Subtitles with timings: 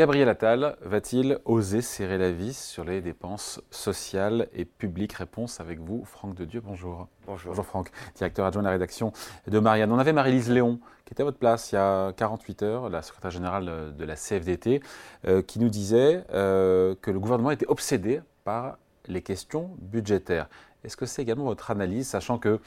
[0.00, 5.12] Gabriel Attal va-t-il oser serrer la vis sur les dépenses sociales et publiques?
[5.12, 6.62] Réponse avec vous, Franck de Dieu.
[6.64, 7.06] Bonjour.
[7.26, 7.50] Bonjour.
[7.50, 9.12] Bonjour Franck, directeur adjoint de la rédaction
[9.46, 9.92] de Marianne.
[9.92, 13.02] On avait Marie-Lise Léon qui était à votre place il y a 48 heures, la
[13.02, 14.80] secrétaire générale de la CFDT,
[15.26, 20.48] euh, qui nous disait euh, que le gouvernement était obsédé par les questions budgétaires.
[20.82, 22.58] Est-ce que c'est également votre analyse, sachant que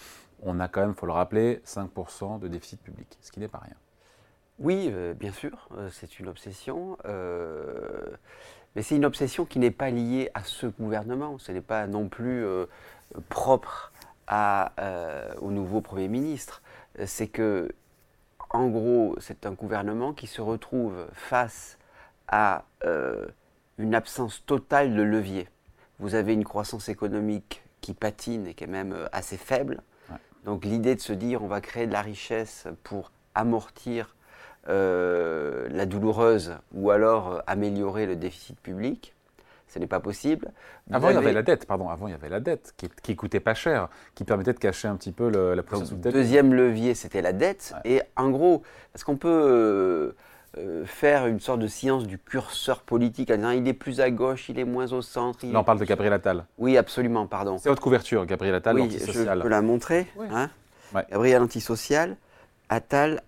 [0.43, 3.47] on a quand même, il faut le rappeler, 5% de déficit public, ce qui n'est
[3.47, 3.75] pas rien?
[4.63, 6.97] Oui, euh, bien sûr, euh, c'est une obsession.
[7.03, 8.15] Euh,
[8.75, 11.37] mais c'est une obsession qui n'est pas liée à ce gouvernement.
[11.37, 12.45] Ce n'est pas non plus
[13.29, 13.91] propre
[14.25, 14.71] à,
[15.41, 16.63] au nouveau Premier ministre.
[17.05, 17.69] C'est que,
[18.49, 21.77] en gros, c'est un gouvernement qui se retrouve face
[22.27, 22.65] à
[23.77, 25.49] une absence totale de levier.
[25.99, 29.83] Vous avez une croissance économique qui patine et qui est même assez faible.
[30.45, 34.12] Donc l'idée de se dire on va créer de la richesse pour amortir
[34.69, 39.13] euh, la douloureuse ou alors euh, améliorer le déficit public,
[39.67, 40.51] ce n'est pas possible.
[40.91, 41.89] avant, il y avait la dette, pardon.
[41.89, 44.87] Avant, il y avait la dette qui, qui coûtait pas cher, qui permettait de cacher
[44.87, 46.13] un petit peu le, la pression dette.
[46.13, 47.73] Deuxième levier, c'était la dette.
[47.83, 48.61] Et en gros,
[48.91, 50.15] parce qu'on peut
[50.59, 54.11] euh, faire une sorte de science du curseur politique en disant il est plus à
[54.11, 55.43] gauche, il est moins au centre.
[55.47, 56.45] Là, on parle de Gabriel Attal.
[56.59, 57.57] Oui, absolument, pardon.
[57.57, 60.05] C'est votre couverture, Gabriel Attal, oui, Je peux la montrer.
[60.31, 60.51] Hein
[61.09, 62.17] Gabriel antisocial,
[62.69, 63.23] Attal.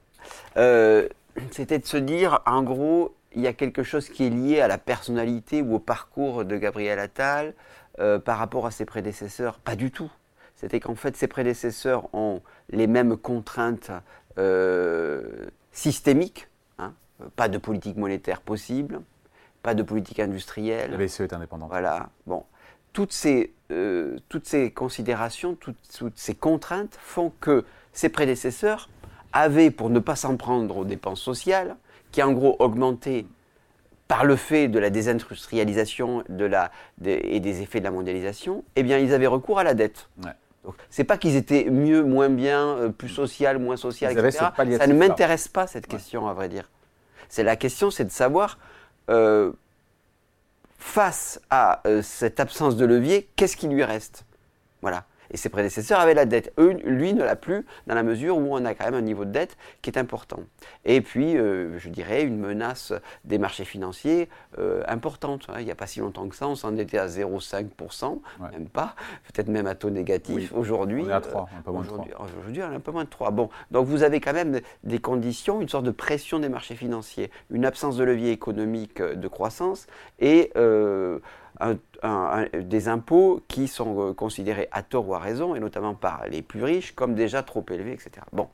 [0.57, 1.07] Euh,
[1.51, 4.67] c'était de se dire, en gros, il y a quelque chose qui est lié à
[4.67, 7.53] la personnalité ou au parcours de Gabriel Attal
[7.99, 9.59] euh, par rapport à ses prédécesseurs.
[9.59, 10.11] Pas du tout.
[10.55, 13.91] C'était qu'en fait, ses prédécesseurs ont les mêmes contraintes
[15.71, 16.49] systémiques
[17.35, 19.01] pas de politique monétaire possible,
[19.63, 20.91] pas de politique industrielle.
[20.91, 21.69] La BCE est indépendante.
[21.69, 22.09] Voilà.
[22.25, 22.43] Bon.
[22.93, 25.77] Toutes ces, euh, toutes ces considérations, toutes,
[26.15, 28.89] ces contraintes font que ses prédécesseurs
[29.35, 31.75] avaient, pour ne pas s'en prendre aux dépenses sociales,
[32.11, 33.25] qui en gros augmentaient
[34.07, 36.71] par le fait de la désindustrialisation de la,
[37.03, 40.09] et des effets de la mondialisation, eh bien, ils avaient recours à la dette.
[40.23, 40.31] Ouais.
[40.89, 44.47] C'est pas qu'ils étaient mieux, moins bien, euh, plus social, moins social, etc.
[44.77, 46.69] Ça ne m'intéresse pas cette question, à vrai dire.
[47.29, 48.57] C'est la question, c'est de savoir,
[49.09, 49.51] euh,
[50.77, 54.25] face à euh, cette absence de levier, qu'est-ce qui lui reste?
[54.81, 56.53] Voilà et ses prédécesseurs avaient la dette.
[56.57, 59.25] Eux, lui ne l'a plus dans la mesure où on a quand même un niveau
[59.25, 60.39] de dette qui est important.
[60.85, 62.93] Et puis, euh, je dirais, une menace
[63.23, 65.47] des marchés financiers euh, importante.
[65.49, 65.55] Hein.
[65.59, 68.19] Il n'y a pas si longtemps que ça, on s'en était à 0,5%,
[68.51, 68.95] même pas,
[69.33, 70.53] peut-être même à taux négatif.
[70.53, 72.05] Aujourd'hui, on est à 3, un peu moins de 3.
[72.37, 73.31] Aujourd'hui, on est un peu moins de 3.
[73.31, 77.31] Bon, donc vous avez quand même des conditions, une sorte de pression des marchés financiers,
[77.49, 79.87] une absence de levier économique euh, de croissance
[80.19, 80.51] et
[82.53, 86.41] des impôts qui sont euh, considérés à tort ou à raison, et notamment par les
[86.41, 88.11] plus riches, comme déjà trop élevés, etc.
[88.31, 88.47] Bon.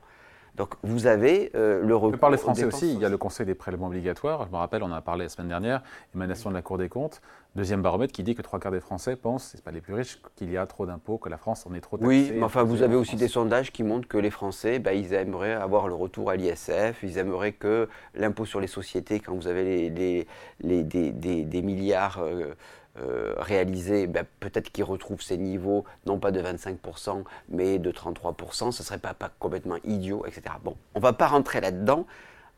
[0.54, 2.18] Donc vous avez euh, le recours.
[2.18, 4.46] Par les Français aussi, il y a le Conseil des prélèvements obligatoires.
[4.46, 5.82] Je me rappelle, on en a parlé la semaine dernière,
[6.14, 7.22] émanation de la Cour des comptes,
[7.54, 10.20] deuxième baromètre qui dit que trois quarts des Français pensent, c'est pas les plus riches,
[10.36, 12.08] qu'il y a trop d'impôts, que la France en est trop taxée.
[12.08, 15.14] Oui, mais enfin vous avez aussi des sondages qui montrent que les Français, bah, ils
[15.14, 19.48] aimeraient avoir le retour à l'ISF, ils aimeraient que l'impôt sur les sociétés, quand vous
[19.48, 20.26] avez les,
[20.60, 22.18] les, des, des, milliards.
[22.22, 22.54] Euh,
[22.98, 28.70] euh, réalisé, ben, peut-être qu'il retrouve ses niveaux, non pas de 25%, mais de 33%,
[28.70, 30.56] ce ne serait pas, pas complètement idiot, etc.
[30.62, 32.06] Bon, on ne va pas rentrer là-dedans.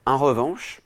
[0.07, 0.83] En revanche,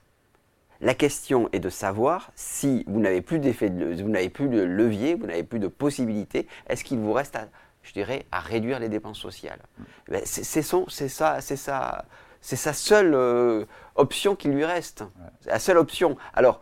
[0.82, 5.14] la question est de savoir si vous n'avez plus d'effet, vous n'avez plus de levier,
[5.14, 7.48] vous n'avez plus de possibilité, est-ce qu'il vous reste, à,
[7.82, 9.60] je dirais, à réduire les dépenses sociales?
[10.08, 11.08] Ben, c'est, c'est ça, c'est
[11.56, 12.04] ça,
[12.42, 13.64] c'est sa seule euh,
[13.94, 15.04] option qui lui reste.
[15.46, 16.16] La seule option.
[16.34, 16.60] Alors,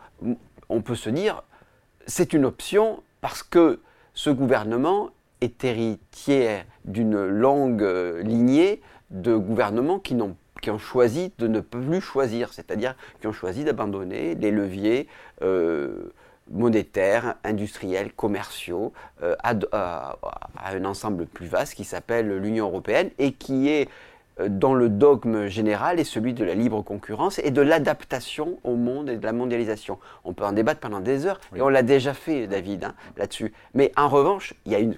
[0.68, 1.42] on peut se dire,
[2.06, 3.80] c'est une option parce que
[4.14, 8.80] ce gouvernement est héritier d'une longue euh, lignée
[9.10, 10.36] de gouvernements qui, ont,
[10.78, 15.06] choisi de ne plus choisir, c'est-à-dire qui ont choisi d'abandonner les leviers
[15.42, 16.12] euh,
[16.50, 20.16] monétaires, industriels, commerciaux euh, à,
[20.64, 23.88] un ensemble plus vaste qui s'appelle l'Union européenne et qui est
[24.38, 29.08] dans le dogme général est celui de la libre concurrence et de l'adaptation au monde
[29.08, 29.98] et de la mondialisation.
[30.24, 33.52] On peut en débattre pendant des heures, et on l'a déjà fait, David, hein, là-dessus.
[33.72, 34.96] Mais en revanche, il y a une,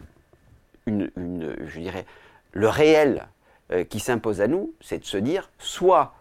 [0.86, 2.04] une, je dirais,
[2.52, 3.28] le réel
[3.70, 6.14] euh, qui s'impose à nous, c'est de se dire, soit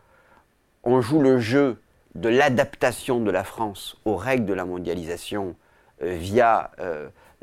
[0.84, 1.82] on joue le jeu
[2.16, 5.56] de l'adaptation de la France aux règles de la mondialisation
[6.04, 6.72] euh, via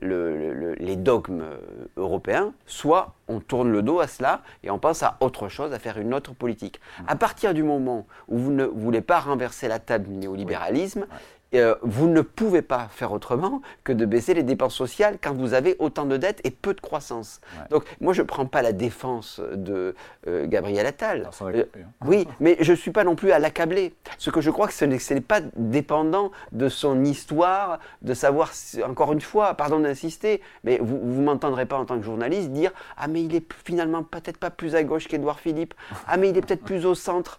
[0.00, 1.56] les dogmes euh,
[1.96, 5.78] européens, soit on tourne le dos à cela et on pense à autre chose, à
[5.78, 6.80] faire une autre politique.
[7.06, 11.06] À partir du moment où vous ne voulez pas renverser la table du néolibéralisme,
[11.54, 15.54] euh, vous ne pouvez pas faire autrement que de baisser les dépenses sociales quand vous
[15.54, 17.40] avez autant de dettes et peu de croissance.
[17.70, 19.94] Donc moi je ne prends pas la défense de
[20.26, 21.30] euh, Gabriel Attal.
[21.42, 21.80] Euh, hein.
[22.06, 23.94] oui, mais je ne suis pas non plus à l'accabler.
[24.18, 28.52] Ce que je crois que ce n'est pas dépendant de son histoire, de savoir,
[28.86, 32.72] encore une fois, pardon d'insister, mais vous ne m'entendrez pas en tant que journaliste dire
[32.96, 35.74] «Ah mais il est finalement peut-être pas plus à gauche qu'Édouard Philippe.
[36.06, 37.38] Ah mais il est peut-être plus au centre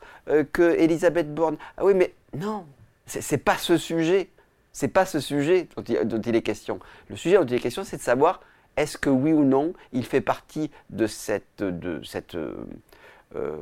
[0.53, 1.57] que Elisabeth Borne.
[1.77, 2.65] Ah oui mais non,
[3.05, 4.29] c'est pas ce sujet.
[4.73, 6.79] C'est pas ce sujet dont il, est question.
[7.09, 8.41] Le sujet dont il est question, c'est de savoir
[8.75, 12.53] est-ce que oui ou non, il fait partie de cette, de cette, euh,
[13.35, 13.55] euh,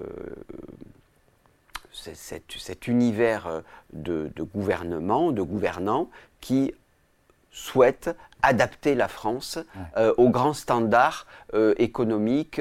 [1.91, 3.61] cet univers
[3.91, 6.09] de, gouvernement, de gouvernants
[6.41, 6.73] qui
[7.51, 9.59] souhaite adapter la France
[9.97, 11.27] euh, aux grands standards
[11.77, 12.59] économiques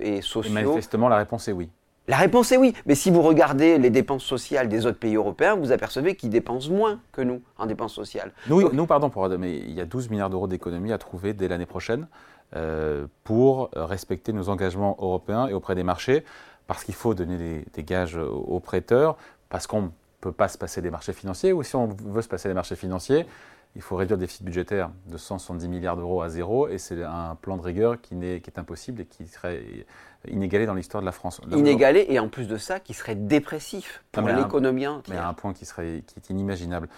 [0.00, 0.50] et sociaux.
[0.50, 1.70] Et manifestement, la réponse est oui.
[2.08, 5.54] La réponse est oui, mais si vous regardez les dépenses sociales des autres pays européens,
[5.54, 8.32] vous apercevez qu'ils dépensent moins que nous en dépenses sociales.
[8.48, 11.46] Nous, nous pardon, pour, mais il y a 12 milliards d'euros d'économies à trouver dès
[11.46, 12.08] l'année prochaine
[12.56, 16.24] euh, pour respecter nos engagements européens et auprès des marchés,
[16.66, 19.16] parce qu'il faut donner des, gages aux prêteurs,
[19.48, 19.88] parce qu'on ne
[20.20, 22.76] peut pas se passer des marchés financiers, ou si on veut se passer des marchés
[22.76, 23.26] financiers,
[23.74, 27.36] il faut réduire le déficit budgétaire de 170 milliards d'euros à zéro, et c'est un
[27.40, 29.86] plan de rigueur qui, est, qui est impossible et qui serait
[30.28, 31.40] inégalé dans l'histoire de la France.
[31.50, 35.16] Inégalé, et en plus de ça, qui serait dépressif pour l'économie entière.
[35.16, 36.88] Mais à un point qui, serait, qui est inimaginable.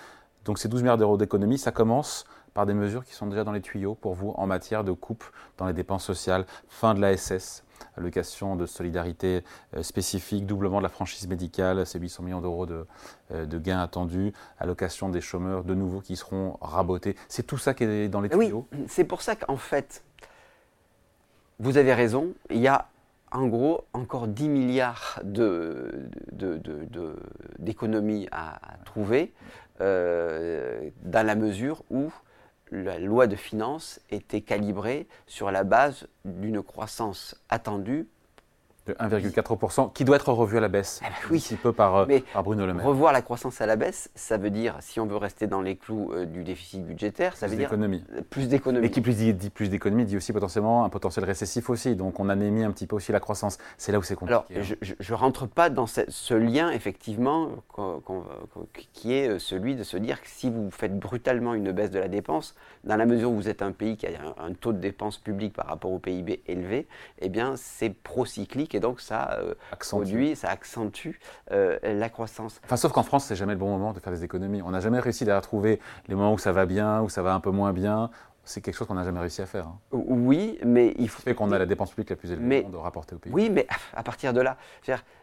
[0.44, 3.52] Donc ces 12 milliards d'euros d'économie, ça commence par des mesures qui sont déjà dans
[3.52, 5.24] les tuyaux pour vous en matière de coupe
[5.58, 7.64] dans les dépenses sociales, fin de la SS,
[7.96, 9.44] allocation de solidarité
[9.76, 12.87] euh, spécifique, doublement de la franchise médicale, ces 800 millions d'euros de,
[13.32, 17.17] euh, de, gains attendus, allocation des chômeurs de nouveau qui seront rabotés.
[17.29, 18.67] C'est tout ça qui est dans les tuyaux?
[18.73, 20.02] Oui, c'est pour ça qu'en fait,
[21.58, 22.88] vous avez raison, il y a
[23.35, 25.20] en gros encore 10 milliards
[27.58, 29.32] d'économies à, trouver
[29.81, 32.12] euh, dans la mesure où
[32.74, 38.08] la loi de finances était calibrée sur la base d'une croissance attendue
[38.86, 41.46] de 1,4%, qui doit être revu à la baisse, ah bah oui.
[41.52, 42.84] un peu par, euh, par, Bruno Le Maire.
[42.84, 45.76] Revoir la croissance à la baisse, ça veut dire, si on veut rester dans les
[45.76, 47.69] clous euh, du déficit budgétaire, ça veut dire
[48.28, 48.86] plus d'économie.
[48.86, 52.28] Et qui plus dit, plus d'économie dit aussi potentiellement un potentiel récessif aussi, donc on
[52.28, 53.58] anémie un petit peu aussi la croissance.
[53.78, 54.34] C'est là où c'est compliqué.
[54.34, 54.76] Alors, hein.
[54.82, 57.48] je ne rentre pas dans ce, lien, effectivement,
[58.92, 61.98] qui est euh, celui de se dire que si vous faites brutalement une baisse de
[61.98, 62.54] la dépense,
[62.84, 65.16] dans la mesure où vous êtes un pays qui a un, un taux de dépense
[65.16, 66.86] publique par rapport au PIB élevé,
[67.20, 70.34] eh bien c'est procyclique et donc ça euh, accentue.
[70.34, 71.12] ça accentue
[71.52, 72.60] euh, la croissance.
[72.64, 74.62] Enfin, sauf qu'en France, c'est jamais le bon moment de faire des économies.
[74.62, 77.34] On n'a jamais réussi à trouver les moments où ça va bien, où ça va
[77.34, 78.10] un peu moins bien.
[78.44, 79.68] C'est quelque chose qu'on n'a jamais réussi à faire.
[79.68, 79.78] Hein.
[79.92, 81.22] Oui, mais il faut.
[81.22, 83.32] fait qu'on a la dépense publique la plus élevée de rapporter au pays.
[83.32, 84.58] Oui, mais à partir de là,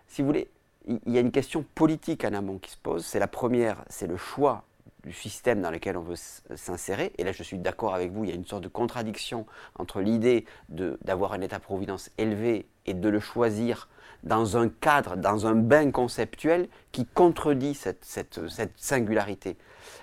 [0.07, 0.49] si vous voulez,
[0.87, 3.05] il y a une question politique en amont qui se pose.
[3.05, 4.63] C'est la première, c'est le choix
[5.03, 6.15] du système dans lequel on veut
[6.55, 7.13] s'insérer.
[7.17, 9.45] Et là, je suis d'accord avec vous, il y a une sorte de contradiction
[9.75, 13.89] entre l'idée d'avoir un État-providence élevé et de le choisir
[14.23, 19.57] dans un cadre, dans un bain conceptuel qui contredit cette, cette, cette singularité.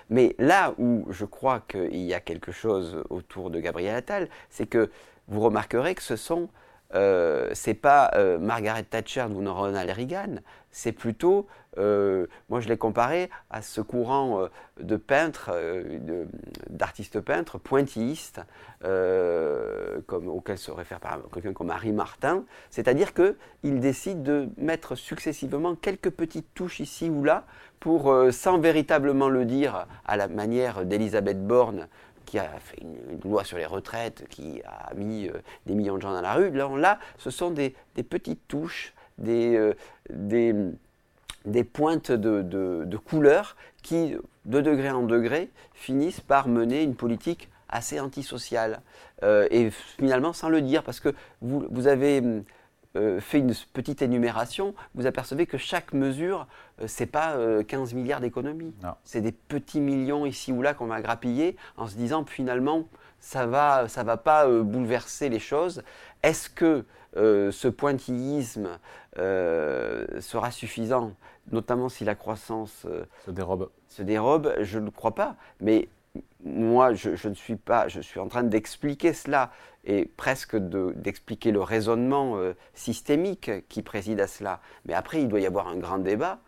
[0.09, 4.67] Mais là où je crois qu'il y a quelque chose autour de Gabriel Attal, c'est
[4.67, 4.91] que
[5.27, 6.49] vous remarquerez que ce sont
[6.95, 10.37] euh, c'est pas euh, Margaret Thatcher ou Ronald Reagan,
[10.71, 11.47] c'est plutôt,
[11.77, 14.47] euh, moi je l'ai comparé à ce courant
[14.79, 15.51] de peintres,
[16.69, 18.41] d'artistes peintres pointillistes,
[18.81, 20.99] comme, auquel se réfère
[21.33, 27.23] quelqu'un comme Harry Martin, c'est-à-dire qu'ils décident de mettre successivement quelques petites touches ici ou
[27.23, 27.45] là
[27.79, 31.87] pour, sans véritablement le dire à la manière d'Elisabeth Borne,
[32.25, 35.33] qui a fait une, loi sur les retraites, qui a mis euh,
[35.65, 36.51] des millions de gens dans la rue.
[36.51, 37.75] Là, là ce sont des,
[38.09, 39.73] petites touches, des, euh,
[40.09, 40.53] des,
[41.45, 47.49] des, pointes de, de, couleurs qui, de degré en degré, finissent par mener une politique
[47.69, 48.81] assez antisociale.
[49.23, 52.43] Euh, et finalement, sans le dire, parce que vous, vous avez
[52.95, 56.47] euh, fait une petite énumération, vous apercevez que chaque mesure,
[56.87, 57.35] c'est pas
[57.67, 58.73] 15 euh, milliards d'économies.
[59.03, 62.85] C'est des petits millions ici ou là qu'on va grappiller en se disant finalement
[63.19, 65.83] ça va, ça va pas bouleverser les choses.
[66.23, 68.69] Est-ce que ce pointillisme
[69.15, 71.13] sera suffisant,
[71.51, 72.87] notamment si la croissance
[73.25, 75.35] se dérobe Se dérobe, je ne crois pas.
[75.59, 75.89] Mais
[76.43, 79.51] moi, je, ne suis pas, je suis en train d'expliquer cela
[79.85, 84.61] et presque d'expliquer le raisonnement euh, systémique qui préside à cela.
[84.85, 86.39] Mais après, il doit y avoir un grand débat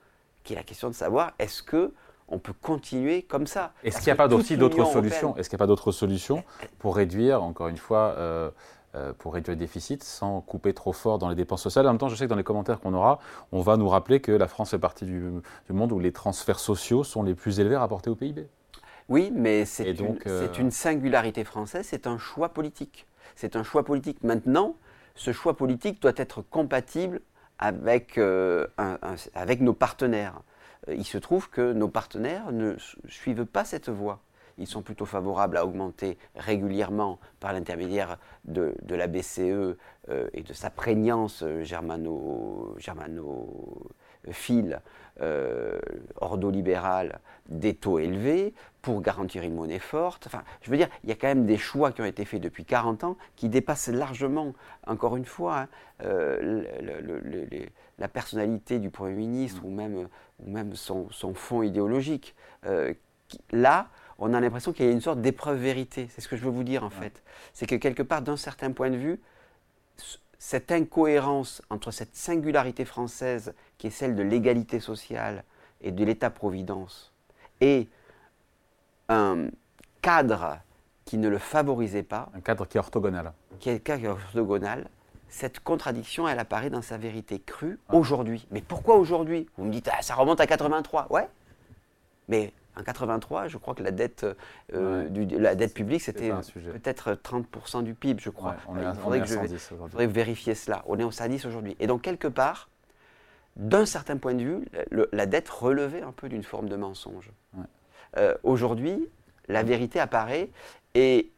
[0.43, 1.93] qui est la question de savoir est-ce que
[2.31, 3.73] on peut continuer comme ça?
[3.83, 5.35] Est-ce qu'il n'y a pas aussi d'autres solutions?
[5.35, 6.43] Est-ce qu'il n'y a pas d'autres solutions
[6.79, 8.49] pour réduire, encore une fois, euh,
[9.17, 11.85] pour réduire le déficit sans couper trop fort dans les dépenses sociales?
[11.87, 13.19] En même temps, je sais que dans les commentaires qu'on aura,
[13.51, 15.21] on va nous rappeler que la France fait partie du,
[15.69, 18.47] monde où les transferts sociaux sont les plus élevés rapportés au PIB.
[19.09, 20.17] Oui, mais c'est une,
[20.57, 23.07] une singularité française, c'est un choix politique.
[23.35, 24.23] C'est un choix politique.
[24.23, 24.75] Maintenant,
[25.15, 27.19] ce choix politique doit être compatible
[27.61, 28.19] avec,
[29.33, 30.41] avec nos partenaires.
[30.87, 32.75] Euh, il se trouve que nos partenaires ne
[33.07, 34.21] suivent pas cette voie.
[34.57, 39.75] Ils sont plutôt favorables à augmenter régulièrement par l'intermédiaire de, la BCE euh,
[40.33, 42.75] et de sa prégnance germano,
[44.23, 44.81] germanophile,
[45.21, 45.79] euh,
[46.19, 50.27] ordo-libérale, des taux élevés pour garantir une monnaie forte.
[50.27, 52.41] Enfin, je veux dire, il y a quand même des choix qui ont été faits
[52.41, 54.53] depuis 40 ans qui dépassent largement,
[54.87, 55.67] encore une fois,
[55.99, 56.63] hein,
[57.99, 60.07] la personnalité du Premier ministre ou même
[60.39, 62.35] ou même son, fond idéologique.
[62.65, 62.93] Euh,
[63.51, 66.07] là, on a l'impression qu'il y a une sorte d'épreuve vérité.
[66.09, 67.21] C'est ce que je veux vous dire en fait.
[67.53, 69.19] C'est que quelque part, d'un certain point de vue,
[70.43, 75.43] cette incohérence entre cette singularité française qui est celle de l'égalité sociale
[75.81, 77.13] et de l'État-providence
[77.61, 77.87] et
[79.07, 79.49] un
[80.01, 80.57] cadre
[81.05, 82.31] qui ne le favorisait pas.
[82.33, 83.33] Un cadre qui est orthogonal.
[83.59, 84.89] Qui est, qui est orthogonal
[85.29, 88.45] cette contradiction, elle apparaît dans sa vérité crue aujourd'hui.
[88.49, 89.47] Mais pourquoi aujourd'hui?
[89.57, 91.07] Vous me dites, ah, ça remonte à 83.
[91.09, 91.29] Ouais,
[92.27, 94.25] mais en 83, je crois que la dette,
[94.73, 98.55] euh, du, la dette publique, c'était peut-être 30% du PIB, je crois.
[98.67, 100.83] on est, Il faudrait, que je, vérifier cela.
[100.87, 101.75] On est au 110 aujourd'hui.
[101.79, 102.69] Et donc, quelque part,
[103.55, 104.65] d'un certain point de vue,
[105.11, 107.31] la dette relevait un peu d'une forme de mensonge.
[108.17, 109.07] Euh, aujourd'hui,
[109.47, 110.49] la vérité apparaît
[110.95, 111.31] et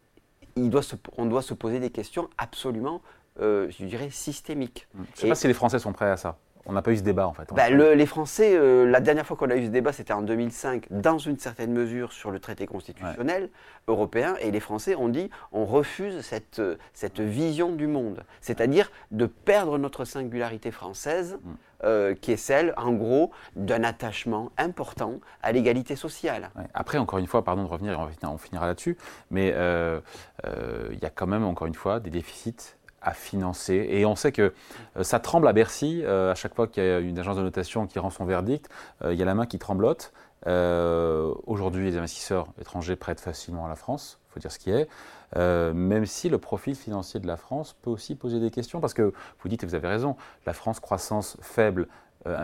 [0.56, 0.82] il doit
[1.18, 3.02] on doit se poser des questions absolument
[3.40, 4.88] euh, je dirais, systémique.
[4.94, 6.38] Je ne sais pas si les Français sont prêts à ça.
[6.66, 7.50] On n'a pas eu ce débat en fait.
[7.54, 10.88] Bah, les Français, euh, la dernière fois qu'on a eu ce débat, c'était en 2005,
[10.92, 13.50] dans une certaine mesure sur le traité constitutionnel
[13.88, 16.62] européen, et les Français ont dit on refuse cette,
[16.94, 21.52] cette vision du monde, c'est-à-dire de perdre notre singularité française, mm.
[21.84, 26.50] euh, qui est celle, en gros, d'un attachement important à l'égalité sociale.
[26.74, 28.98] Après, encore une fois, pardon de revenir, on finira là-dessus,
[29.32, 33.86] mais il y a quand même, encore une fois, des déficits à financer.
[33.90, 34.54] Et on sait que
[34.98, 36.02] euh, ça tremble à Bercy.
[36.04, 38.70] Euh, à chaque fois qu'il y a une agence de notation qui rend son verdict,
[39.04, 40.14] euh, il y a la main qui tremblote.
[40.46, 44.90] Aujourd'hui, les investisseurs étrangers prêtent facilement à la France, il faut dire ce qui est.
[45.38, 49.14] même si le profil financier de la France peut aussi poser des questions, parce que
[49.40, 51.88] vous dites, et vous avez raison, la France, croissance faible,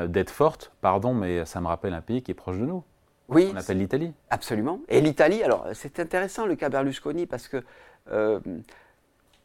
[0.08, 2.86] dette forte, pardon, mais ça me rappelle un pays qui est proche de nous.
[3.28, 3.52] Oui.
[3.54, 4.14] On appelle l'Italie.
[4.30, 4.80] Absolument.
[4.88, 7.66] Et l'Italie, alors c'est intéressant le cas Berlusconi, parce que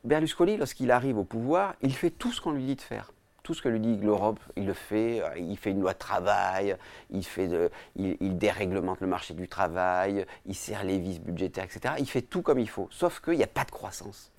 [0.04, 3.12] Berlusconi, lorsqu'il arrive au pouvoir, il fait tout ce qu'on lui dit de faire.
[3.42, 5.22] Tout ce que lui dit l'Europe, il le fait.
[5.36, 6.76] Il fait une loi de travail,
[7.10, 7.50] il, fait
[7.96, 11.94] il, déréglemente le marché du travail, il serre les vis budgétaires, etc.
[11.98, 12.88] Il fait tout comme il faut.
[12.90, 14.32] Sauf qu'il n'y a pas de croissance.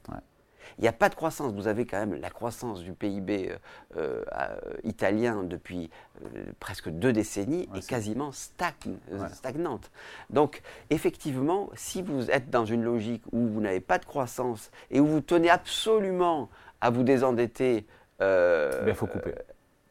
[0.78, 1.54] Il n'y a pas de croissance.
[1.54, 3.58] Vous avez quand même la croissance du PIB euh,
[3.98, 5.90] euh, italien depuis
[6.24, 9.92] euh, presque deux décennies est, quasiment stagnante.
[10.30, 15.00] Donc, effectivement, si vous êtes dans une logique où vous n'avez pas de croissance et
[15.00, 16.50] où vous tenez absolument
[16.82, 17.86] à vous désendetter,
[18.20, 19.34] il faut couper.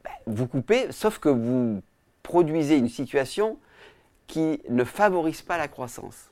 [0.04, 1.83] Ben, vous coupez, sauf que vous
[2.23, 3.59] produisez une situation
[4.26, 6.31] qui ne favorise pas la croissance.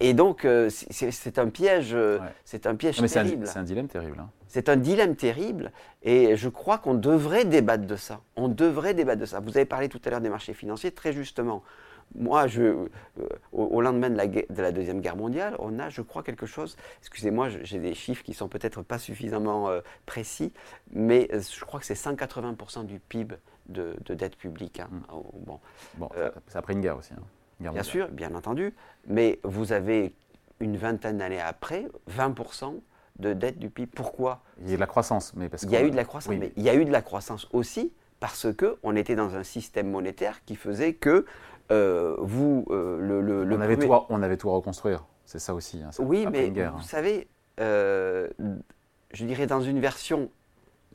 [0.00, 3.46] Et donc, euh, c'est un piège, euh, c'est un piège terrible.
[3.46, 4.18] C'est un, dilemme terrible.
[4.18, 4.30] Hein.
[4.48, 5.70] C'est un dilemme terrible,
[6.02, 8.20] et je crois qu'on devrait débattre de ça.
[8.34, 9.38] On devrait débattre de ça.
[9.38, 11.62] Vous avez parlé tout à l'heure des marchés financiers, très justement.
[12.14, 12.88] Moi, je, euh,
[13.52, 16.76] au, lendemain de la, de la, Deuxième Guerre mondiale, on a, je crois, quelque chose.
[17.00, 19.70] Excusez-moi, j'ai des chiffres qui sont peut-être pas suffisamment
[20.06, 20.52] précis,
[20.92, 23.36] mais je crois que c'est 180% du PIB
[23.68, 24.80] de, dette publique.
[24.80, 24.88] Hein.
[24.90, 25.00] Mmh.
[25.44, 25.60] Bon,
[25.98, 26.08] bon
[26.48, 27.12] ça, après une guerre aussi.
[27.12, 27.22] Hein.
[27.60, 28.74] Bien sûr, bien entendu.
[29.06, 30.14] Mais vous avez
[30.60, 32.80] une vingtaine d'années après, 20%
[33.18, 33.90] de dette du PIB.
[33.94, 34.42] Pourquoi?
[34.62, 36.34] Il y a de la croissance, mais parce Il y a eu de la croissance,
[36.36, 39.90] mais il y a eu de la croissance aussi parce qu'on était dans un système
[39.90, 41.24] monétaire qui faisait que
[41.70, 45.04] euh, vous, euh, le, on, avait tout à, on avait tout à reconstruire.
[45.24, 45.82] C'est ça aussi.
[45.82, 46.82] Hein, oui, mais vous hein.
[46.82, 47.28] savez,
[47.60, 48.28] euh,
[49.12, 50.30] je dirais dans une version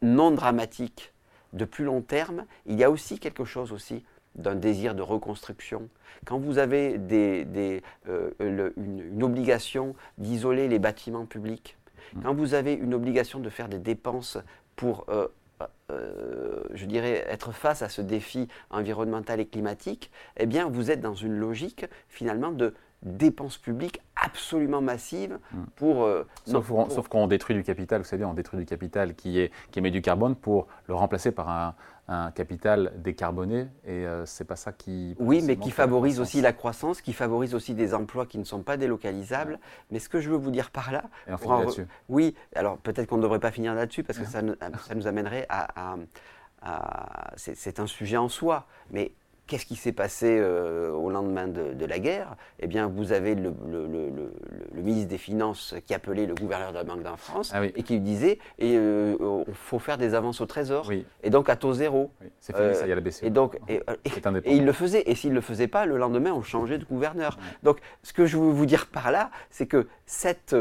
[0.01, 1.13] non dramatique
[1.53, 4.03] de plus long terme, il y a aussi quelque chose aussi
[4.35, 5.89] d'un désir de reconstruction,
[6.25, 11.77] quand vous avez des, euh, une, obligation d'isoler les bâtiments publics,
[12.13, 12.21] mmh.
[12.23, 14.37] quand vous avez une obligation de faire des dépenses
[14.75, 15.27] pour, euh,
[15.91, 21.01] euh, je dirais, être face à ce défi environnemental et climatique, eh bien, vous êtes
[21.01, 22.73] dans une logique finalement de
[23.03, 25.63] dépenses publiques absolument massive mm.
[25.75, 26.09] pour...
[26.45, 29.91] sauf, qu'on détruit du capital, vous savez, on détruit du capital qui, est, qui émet
[29.91, 31.75] du carbone pour le remplacer par un,
[32.07, 35.15] un capital décarboné et euh, c'est pas ça qui.
[35.19, 38.61] Oui, mais qui favorise aussi la croissance, qui favorise aussi des emplois qui ne sont
[38.61, 39.59] pas délocalisables.
[39.89, 41.05] Mais ce que je veux vous dire par là.
[41.27, 41.87] Et on là-dessus.
[42.09, 44.41] Oui, alors peut-être qu'on ne devrait pas finir là-dessus parce que ça,
[44.85, 45.95] ça, nous amènerait à.
[46.61, 48.67] à c'est un sujet en soi.
[48.91, 49.13] Mais
[49.53, 52.37] Qu'est-ce qui s'est passé euh, au lendemain de, la guerre?
[52.59, 53.53] Eh bien, vous avez le,
[54.73, 57.93] ministre des Finances qui appelait le gouverneur de la Banque d'en France ah et qui
[57.93, 60.91] lui disait il euh, faut faire des avances au Trésor
[61.21, 62.09] et donc à taux zéro.
[62.39, 63.21] C'est fini, ça y a la BCE.
[63.21, 63.83] Et, donc, et,
[64.47, 65.03] il le faisait.
[65.05, 67.37] Et s'il ne le faisait pas, le lendemain, on changeait de gouverneur.
[67.61, 70.55] Donc, ce que je veux vous dire par là, c'est que cette,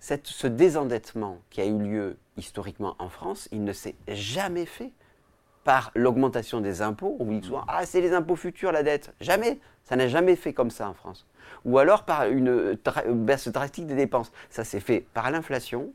[0.00, 4.92] cette, ce désendettement qui a eu lieu historiquement en France, il ne s'est jamais fait
[5.64, 7.16] par l'augmentation des impôts.
[7.18, 9.12] On vous dit souvent, ah, c'est les impôts futurs, la dette.
[9.20, 9.58] Jamais.
[9.84, 11.26] Ça n'a jamais fait comme ça en France.
[11.64, 12.76] Ou alors par une
[13.08, 14.32] baisse drastique des dépenses.
[14.50, 15.92] Ça s'est fait par l'inflation.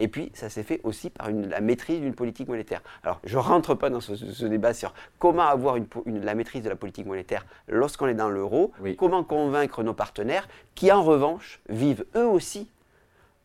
[0.00, 2.82] et puis, ça s'est fait aussi par la maîtrise d'une politique monétaire.
[3.04, 5.86] Alors, je ne rentre pas dans ce, débat sur comment avoir une,
[6.24, 10.90] la maîtrise de la politique monétaire lorsqu'on est dans l'euro, comment convaincre nos partenaires qui,
[10.90, 12.68] en revanche, vivent eux aussi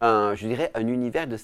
[0.01, 1.37] je dirais, un univers de,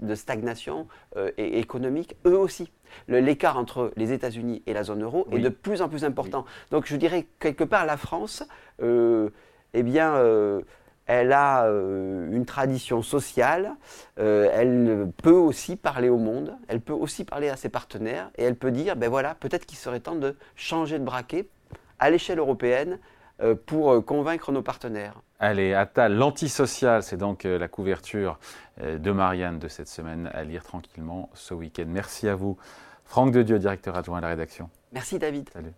[0.00, 0.86] de stagnation
[1.16, 2.70] euh, économique, eux aussi.
[3.08, 6.44] L'écart entre les États-Unis et la zone euro est de plus en plus important.
[6.70, 8.44] Donc je dirais, quelque part, la France,
[8.80, 9.30] euh,
[9.74, 10.62] eh bien, euh,
[11.06, 13.76] elle a une tradition sociale,
[14.16, 18.56] elle peut aussi parler au monde, elle peut aussi parler à ses partenaires, et elle
[18.56, 21.48] peut dire, ben voilà, peut-être qu'il serait temps de changer de braquet
[22.00, 22.98] à l'échelle européenne
[23.66, 25.14] pour convaincre nos partenaires.
[25.38, 28.38] Allez, Attal, l'antisocial, c'est donc euh, la couverture
[28.80, 31.84] euh, de Marianne de cette semaine à lire tranquillement ce week-end.
[31.86, 32.56] Merci à vous.
[33.04, 34.70] Franck de Dieu, directeur adjoint à la rédaction.
[34.92, 35.50] Merci David.
[35.52, 35.72] Salut.